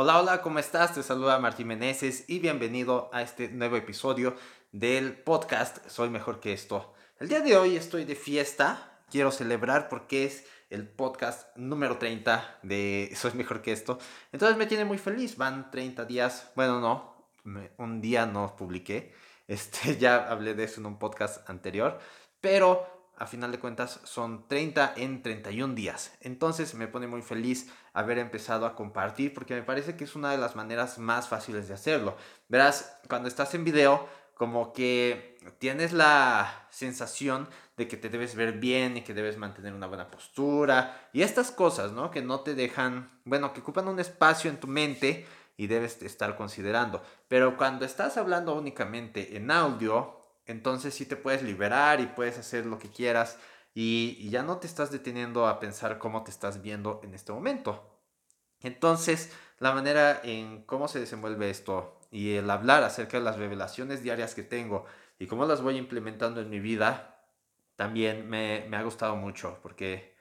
[0.00, 0.94] Hola, hola, ¿cómo estás?
[0.94, 4.36] Te saluda Martín Meneses y bienvenido a este nuevo episodio
[4.70, 6.94] del podcast Soy Mejor que esto.
[7.18, 12.60] El día de hoy estoy de fiesta, quiero celebrar porque es el podcast número 30
[12.62, 13.98] de Soy Mejor que esto.
[14.30, 17.26] Entonces me tiene muy feliz, van 30 días, bueno, no,
[17.78, 19.12] un día no publiqué,
[19.48, 21.98] este, ya hablé de eso en un podcast anterior,
[22.40, 26.12] pero a final de cuentas son 30 en 31 días.
[26.20, 30.30] Entonces me pone muy feliz haber empezado a compartir porque me parece que es una
[30.30, 32.16] de las maneras más fáciles de hacerlo.
[32.48, 38.52] Verás, cuando estás en video, como que tienes la sensación de que te debes ver
[38.54, 42.10] bien y que debes mantener una buena postura y estas cosas, ¿no?
[42.10, 45.26] Que no te dejan, bueno, que ocupan un espacio en tu mente
[45.56, 47.02] y debes estar considerando.
[47.26, 50.17] Pero cuando estás hablando únicamente en audio,
[50.48, 53.38] entonces sí te puedes liberar y puedes hacer lo que quieras
[53.74, 58.00] y, ya no te estás deteniendo a pensar cómo te estás viendo en este momento.
[58.60, 64.02] Entonces, la manera en cómo se desenvuelve esto y el hablar acerca de las revelaciones
[64.02, 64.84] diarias que tengo
[65.18, 67.22] y cómo las voy implementando en mi vida,
[67.76, 70.16] también me, me ha gustado mucho porque,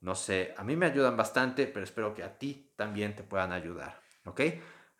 [0.00, 3.52] no sé, a mí me ayudan bastante, pero espero que a ti también te puedan
[3.52, 4.40] ayudar, ¿ok?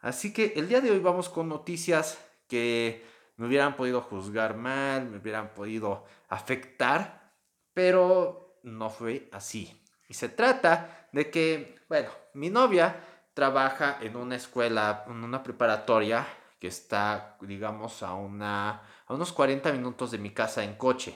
[0.01, 5.09] Así que el día de hoy vamos con noticias que me hubieran podido juzgar mal,
[5.09, 7.33] me hubieran podido afectar,
[7.73, 9.83] pero no fue así.
[10.09, 16.27] Y se trata de que, bueno, mi novia trabaja en una escuela, en una preparatoria
[16.59, 21.15] que está, digamos, a, una, a unos 40 minutos de mi casa en coche,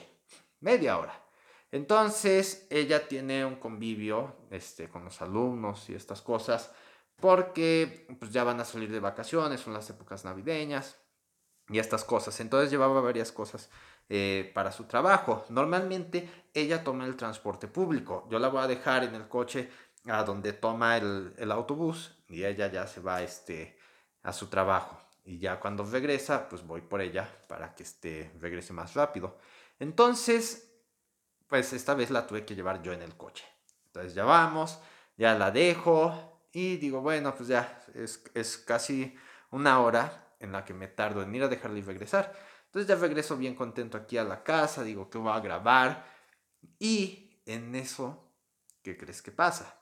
[0.59, 1.21] media hora.
[1.71, 6.71] Entonces, ella tiene un convivio este, con los alumnos y estas cosas,
[7.17, 10.97] porque pues, ya van a salir de vacaciones, son las épocas navideñas
[11.69, 12.39] y estas cosas.
[12.39, 13.69] Entonces llevaba varias cosas
[14.09, 15.45] eh, para su trabajo.
[15.49, 18.27] Normalmente ella toma el transporte público.
[18.29, 19.69] Yo la voy a dejar en el coche
[20.05, 23.77] a donde toma el, autobús y ella ya se va este,
[24.23, 24.97] a su trabajo.
[25.25, 29.37] Y ya cuando regresa, pues voy por ella para que este, regrese más rápido.
[29.79, 30.71] Entonces,
[31.47, 33.43] pues esta vez la tuve que llevar yo en el coche.
[33.87, 34.79] Entonces ya vamos,
[35.17, 39.17] ya la dejo y digo, bueno, pues ya es, es casi
[39.51, 42.33] una hora en la que me tardo en ir a dejarle y regresar.
[42.65, 46.05] Entonces ya regreso bien contento aquí a la casa, digo que voy a grabar
[46.79, 48.31] y en eso,
[48.83, 49.81] ¿qué crees que pasa?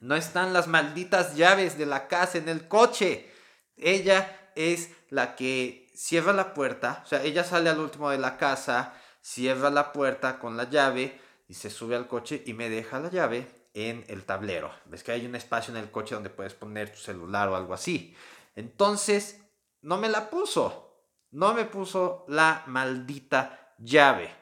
[0.00, 3.30] No están las malditas llaves de la casa en el coche.
[3.76, 8.36] Ella es la que cierra la puerta, o sea, ella sale al último de la
[8.36, 13.00] casa, cierra la puerta con la llave y se sube al coche y me deja
[13.00, 14.72] la llave en el tablero.
[14.86, 17.74] Ves que hay un espacio en el coche donde puedes poner tu celular o algo
[17.74, 18.16] así.
[18.56, 19.40] Entonces,
[19.82, 20.84] no me la puso.
[21.30, 24.34] No me puso la maldita llave.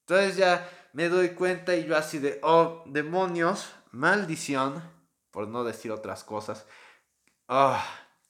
[0.00, 4.82] Entonces ya me doy cuenta y yo así de, oh, demonios, maldición,
[5.30, 6.66] por no decir otras cosas.
[7.46, 7.78] Oh.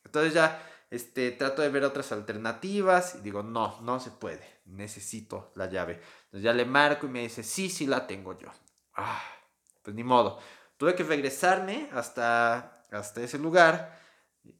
[0.04, 5.50] Entonces ya este, trato de ver otras alternativas y digo, no, no se puede, necesito
[5.56, 6.00] la llave.
[6.26, 8.48] Entonces ya le marco y me dice, sí, sí la tengo yo.
[8.94, 9.22] Ah,
[9.82, 10.38] pues ni modo.
[10.76, 14.03] Tuve que regresarme hasta, hasta ese lugar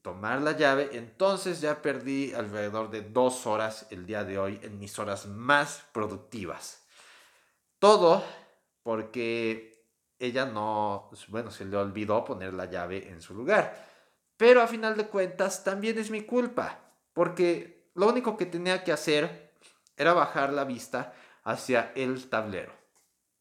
[0.03, 4.78] tomar la llave, entonces ya perdí alrededor de dos horas el día de hoy en
[4.78, 6.87] mis horas más productivas.
[7.78, 8.25] Todo
[8.83, 9.87] porque
[10.19, 13.93] ella no, bueno, se le olvidó poner la llave en su lugar.
[14.37, 16.81] Pero a final de cuentas también es mi culpa,
[17.12, 19.55] porque lo único que tenía que hacer
[19.97, 21.15] era bajar la vista
[21.45, 22.72] hacia el tablero.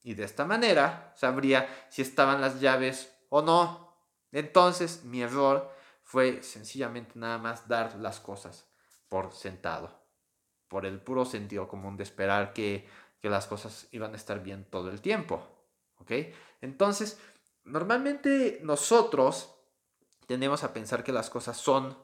[0.04, 3.98] Y de esta manera sabría si estaban las llaves o no.
[4.31, 5.73] Entonces mi error
[6.03, 8.68] fue sencillamente nada más dar las cosas
[9.09, 10.00] por sentado,
[10.68, 12.88] por el puro sentido común de esperar que,
[13.19, 15.47] que las cosas iban a estar bien todo el tiempo.
[16.00, 16.12] ¿Ok?
[16.62, 17.19] Entonces,
[17.63, 19.56] normalmente nosotros
[20.28, 21.97] tendemos a pensar que las cosas son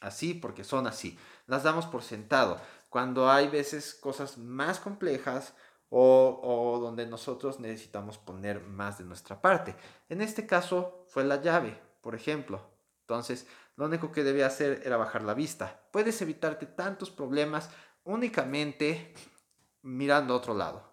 [0.00, 1.18] así porque son así.
[1.46, 2.60] Las damos por sentado.
[2.88, 5.54] Cuando hay veces cosas más complejas
[5.88, 9.74] o, o, donde nosotros necesitamos poner más de nuestra parte.
[10.08, 12.69] En este caso fue la llave, por ejemplo.
[13.10, 13.44] Entonces,
[13.74, 15.82] lo único que debía hacer era bajar la vista.
[15.90, 17.68] Puedes evitarte tantos problemas
[18.04, 19.12] únicamente
[19.82, 20.84] mirando a otro lado.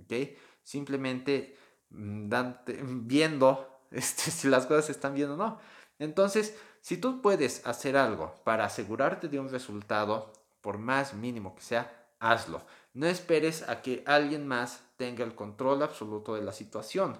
[0.00, 0.38] ¿Ok?
[0.62, 1.58] Simplemente
[1.88, 2.30] mm,
[3.08, 5.58] viendo este, si las cosas se están viendo o no.
[5.98, 11.62] Entonces, si tú puedes hacer algo para asegurarte de un resultado, por más mínimo que
[11.62, 12.62] sea, hazlo.
[12.94, 17.18] No esperes a que alguien más tenga el control absoluto de la situación,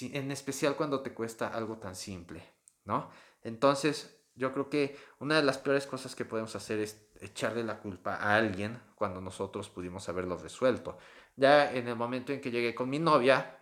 [0.00, 2.42] en especial cuando te cuesta algo tan simple.
[2.84, 3.10] ¿No?
[3.42, 7.78] Entonces, yo creo que una de las peores cosas que podemos hacer es echarle la
[7.78, 10.98] culpa a alguien cuando nosotros pudimos haberlo resuelto.
[11.36, 13.58] Ya en el momento en que llegué con mi novia,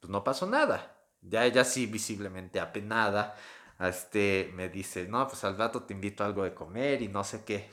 [0.00, 0.96] pues no pasó nada.
[1.20, 3.34] Ya ella sí visiblemente apenada,
[3.80, 7.24] este, me dice, no, pues al rato te invito a algo de comer y no
[7.24, 7.68] sé qué.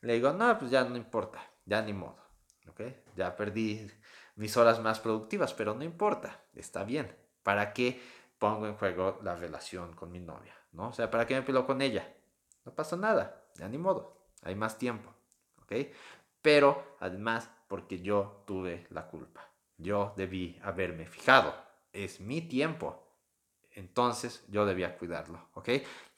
[0.00, 2.18] Le digo, no, pues ya no importa, ya ni modo,
[2.68, 2.82] ¿ok?
[3.16, 3.90] Ya perdí
[4.36, 7.14] mis horas más productivas, pero no importa, está bien.
[7.42, 8.00] ¿Para qué
[8.38, 10.54] pongo en juego la relación con mi novia?
[10.72, 10.88] ¿No?
[10.88, 12.14] O sea, ¿para qué me peleo con ella?
[12.64, 15.12] No pasa nada, ya ni modo, hay más tiempo,
[15.62, 15.72] ¿ok?
[16.42, 19.48] Pero además porque yo tuve la culpa.
[19.78, 21.54] Yo debí haberme fijado.
[21.92, 23.02] Es mi tiempo.
[23.72, 25.68] Entonces yo debía cuidarlo, ¿ok?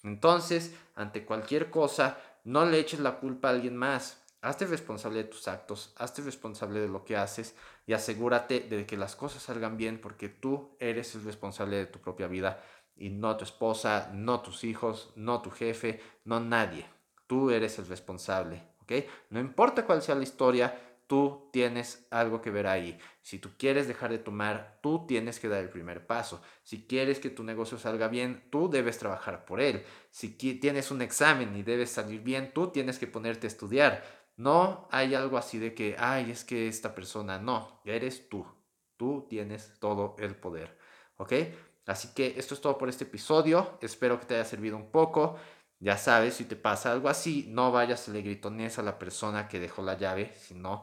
[0.04, 4.24] Entonces, ante cualquier cosa, no le eches la culpa a alguien más.
[4.40, 7.56] Hazte responsable de tus actos, hazte responsable de lo que haces
[7.86, 11.98] y asegúrate de que las cosas salgan bien porque tú eres el responsable de tu
[11.98, 12.62] propia vida
[12.94, 16.86] y no tu esposa, no tus hijos, no tu jefe, no nadie.
[17.26, 18.92] Tú eres el responsable, ¿ok?
[19.30, 22.96] No importa cuál sea la historia, tú tienes algo que ver ahí.
[23.22, 26.40] Si tú quieres dejar de tomar, tú tienes que dar el primer paso.
[26.62, 29.84] Si quieres que tu negocio salga bien, tú debes trabajar por él.
[30.10, 34.04] Si tienes un examen y debes salir bien, tú tienes que ponerte a estudiar.
[34.38, 38.46] No hay algo así de que, ay, es que esta persona, no, eres tú.
[38.96, 40.78] Tú tienes todo el poder.
[41.16, 41.32] ¿Ok?
[41.86, 43.78] Así que esto es todo por este episodio.
[43.82, 45.36] Espero que te haya servido un poco.
[45.80, 49.48] Ya sabes, si te pasa algo así, no vayas a le gritones a la persona
[49.48, 50.82] que dejó la llave, sino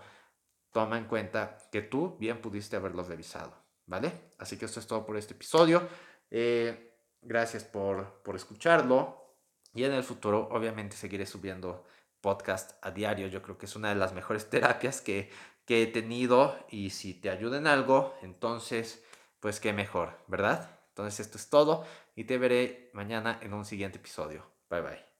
[0.71, 3.53] toma en cuenta que tú bien pudiste haberlo revisado,
[3.85, 4.33] ¿vale?
[4.37, 5.87] Así que esto es todo por este episodio.
[6.29, 9.37] Eh, gracias por, por escucharlo
[9.73, 11.85] y en el futuro obviamente seguiré subiendo
[12.25, 13.27] podcast a diario.
[13.27, 15.29] Yo creo que es una de las mejores terapias que,
[15.67, 19.03] que he tenido y si te ayuda en algo, entonces
[19.39, 20.79] pues qué mejor, ¿verdad?
[20.89, 21.85] Entonces esto es todo
[22.15, 24.43] y te veré mañana en un siguiente episodio.
[24.71, 25.14] Bye bye.